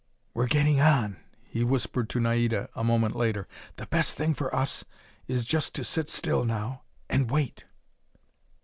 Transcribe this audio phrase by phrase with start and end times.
[0.33, 1.17] "We're getting on,"
[1.47, 3.47] he whispered to Naida a moment later.
[3.75, 4.83] "The best thing for us
[5.27, 7.65] is just to sit still now, and wait."